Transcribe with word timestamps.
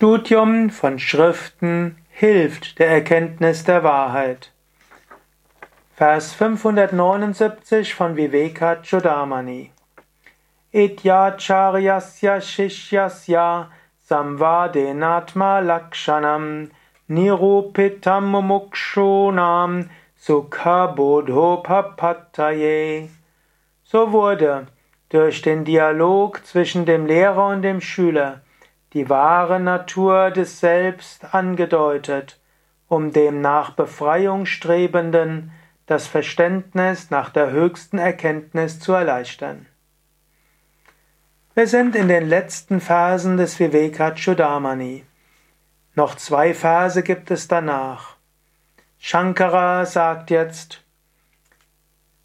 Studium 0.00 0.70
von 0.70 0.98
Schriften 0.98 1.98
hilft 2.08 2.78
der 2.78 2.88
Erkenntnis 2.88 3.64
der 3.64 3.84
Wahrheit. 3.84 4.50
Vers 5.94 6.32
579 6.32 7.94
von 7.94 8.16
Viveka 8.16 8.76
Chudamani. 8.76 9.72
Idyacharyasya 10.72 12.40
shishyasya 12.40 13.68
samvadenatma 14.08 15.60
lakshanam 15.60 16.70
nirupitam 17.06 18.24
mumukshunam 18.32 19.90
sukha 20.16 20.86
bodhopapataye. 20.96 23.10
So 23.84 24.12
wurde 24.12 24.66
durch 25.10 25.42
den 25.42 25.66
Dialog 25.66 26.42
zwischen 26.46 26.86
dem 26.86 27.04
Lehrer 27.04 27.48
und 27.48 27.60
dem 27.60 27.82
Schüler 27.82 28.40
die 28.92 29.08
wahre 29.08 29.60
Natur 29.60 30.30
des 30.30 30.60
Selbst 30.60 31.34
angedeutet, 31.34 32.40
um 32.88 33.12
dem 33.12 33.40
nach 33.40 33.70
Befreiung 33.70 34.46
Strebenden 34.46 35.52
das 35.86 36.06
Verständnis 36.06 37.10
nach 37.10 37.30
der 37.30 37.50
höchsten 37.50 37.98
Erkenntnis 37.98 38.80
zu 38.80 38.92
erleichtern. 38.92 39.66
Wir 41.54 41.66
sind 41.66 41.96
in 41.96 42.08
den 42.08 42.28
letzten 42.28 42.80
Phasen 42.80 43.36
des 43.36 43.58
Vivekachudamani. 43.58 45.04
Noch 45.94 46.14
zwei 46.14 46.54
Verse 46.54 47.02
gibt 47.02 47.30
es 47.30 47.48
danach. 47.48 48.16
Shankara 48.98 49.84
sagt 49.86 50.30
jetzt, 50.30 50.84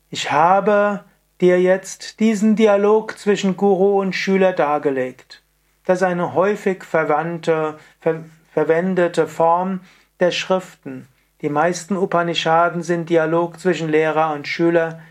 ich 0.10 0.32
habe 0.32 1.04
dir 1.42 1.60
jetzt 1.62 2.20
diesen 2.20 2.56
Dialog 2.56 3.18
zwischen 3.18 3.58
Guru 3.58 4.00
und 4.00 4.14
Schüler 4.14 4.54
dargelegt. 4.54 5.42
Das 5.86 6.00
ist 6.00 6.04
eine 6.04 6.34
häufig 6.34 6.84
verwandte, 6.84 7.78
ver 8.00 8.24
verwendete 8.52 9.28
Form 9.28 9.82
der 10.20 10.32
Schriften. 10.32 11.08
Die 11.42 11.50
meisten 11.50 11.98
Upanishaden 11.98 12.84
sind 12.84 13.10
Dialog 13.10 13.60
zwischen 13.60 13.90
Lehrer 13.90 14.34
und 14.34 14.48
Schüler. 14.48 15.02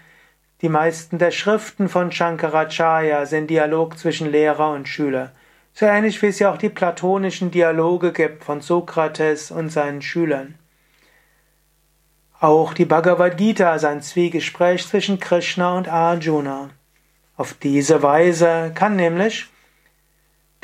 Die 0.62 0.70
meisten 0.70 1.18
der 1.18 1.30
Schriften 1.30 1.90
von 1.90 2.10
Shankaracharya 2.10 3.26
sind 3.26 3.50
Dialog 3.50 3.98
zwischen 3.98 4.30
Lehrer 4.30 4.70
und 4.72 4.88
Schüler. 4.88 5.32
So 5.74 5.84
ähnlich 5.84 6.22
wie 6.22 6.28
es 6.28 6.38
ja 6.38 6.50
auch 6.50 6.56
die 6.56 6.70
platonischen 6.70 7.50
Dialoge 7.50 8.12
gibt 8.12 8.44
von 8.44 8.62
Sokrates 8.62 9.50
und 9.50 9.68
seinen 9.68 10.00
Schülern. 10.00 10.54
Auch 12.40 12.72
die 12.72 12.84
Bhagavad 12.84 13.36
Gita 13.36 13.74
ist 13.74 13.84
ein 13.84 14.00
Zwiegespräch 14.00 14.86
zwischen 14.86 15.20
Krishna 15.20 15.76
und 15.76 15.88
Arjuna. 15.88 16.70
Auf 17.36 17.54
diese 17.54 18.02
Weise 18.02 18.72
kann 18.74 18.96
nämlich 18.96 19.48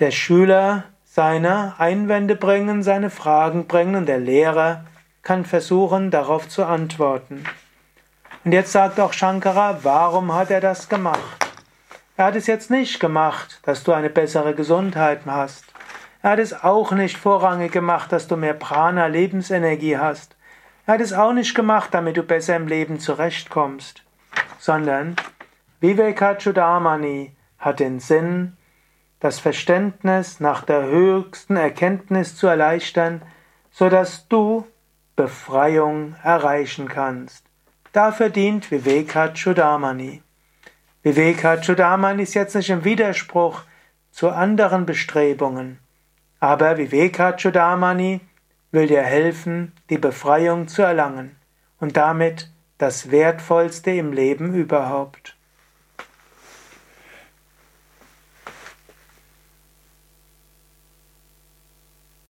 der 0.00 0.10
Schüler 0.10 0.84
seine 1.04 1.74
Einwände 1.78 2.34
bringen, 2.34 2.82
seine 2.82 3.10
Fragen 3.10 3.66
bringen 3.66 3.96
und 3.96 4.06
der 4.06 4.18
Lehrer 4.18 4.84
kann 5.22 5.44
versuchen, 5.44 6.10
darauf 6.10 6.48
zu 6.48 6.64
antworten. 6.64 7.44
Und 8.44 8.52
jetzt 8.52 8.72
sagt 8.72 8.98
auch 8.98 9.12
Shankara, 9.12 9.80
warum 9.82 10.34
hat 10.34 10.50
er 10.50 10.62
das 10.62 10.88
gemacht? 10.88 11.46
Er 12.16 12.26
hat 12.26 12.36
es 12.36 12.46
jetzt 12.46 12.70
nicht 12.70 13.00
gemacht, 13.00 13.60
dass 13.64 13.84
du 13.84 13.92
eine 13.92 14.08
bessere 14.08 14.54
Gesundheit 14.54 15.20
hast. 15.26 15.64
Er 16.22 16.30
hat 16.30 16.38
es 16.38 16.64
auch 16.64 16.92
nicht 16.92 17.16
vorrangig 17.16 17.72
gemacht, 17.72 18.12
dass 18.12 18.26
du 18.28 18.36
mehr 18.36 18.54
Prana, 18.54 19.06
Lebensenergie 19.06 19.98
hast. 19.98 20.36
Er 20.86 20.94
hat 20.94 21.00
es 21.00 21.12
auch 21.12 21.32
nicht 21.32 21.54
gemacht, 21.54 21.92
damit 21.92 22.16
du 22.16 22.22
besser 22.22 22.56
im 22.56 22.66
Leben 22.66 22.98
zurechtkommst, 22.98 24.02
sondern 24.58 25.16
Vivekachudamani 25.80 27.34
hat 27.58 27.80
den 27.80 28.00
Sinn, 28.00 28.56
das 29.20 29.38
Verständnis 29.38 30.40
nach 30.40 30.64
der 30.64 30.82
höchsten 30.86 31.56
Erkenntnis 31.56 32.36
zu 32.36 32.46
erleichtern, 32.46 33.22
so 33.70 33.88
dass 33.88 34.26
du 34.28 34.66
Befreiung 35.14 36.16
erreichen 36.22 36.88
kannst. 36.88 37.44
Dafür 37.92 38.30
dient 38.30 38.70
Vivekachudamani. 38.70 40.22
Vivekachudamani 41.02 42.22
ist 42.22 42.34
jetzt 42.34 42.54
nicht 42.54 42.70
im 42.70 42.84
Widerspruch 42.84 43.62
zu 44.10 44.30
anderen 44.30 44.86
Bestrebungen, 44.86 45.78
aber 46.40 46.78
Vivekachudamani 46.78 48.20
will 48.70 48.86
dir 48.86 49.02
helfen, 49.02 49.72
die 49.90 49.98
Befreiung 49.98 50.68
zu 50.68 50.82
erlangen 50.82 51.36
und 51.78 51.96
damit 51.96 52.50
das 52.78 53.10
Wertvollste 53.10 53.90
im 53.90 54.12
Leben 54.12 54.54
überhaupt. 54.54 55.36